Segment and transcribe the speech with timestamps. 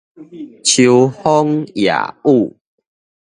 [0.63, 0.87] 秋
[1.23, 1.93] 風夜
[2.23, 2.55] 雨